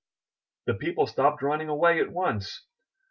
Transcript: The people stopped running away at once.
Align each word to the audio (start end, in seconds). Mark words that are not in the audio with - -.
The 0.65 0.73
people 0.73 1.05
stopped 1.05 1.43
running 1.43 1.69
away 1.69 2.01
at 2.01 2.11
once. 2.11 2.63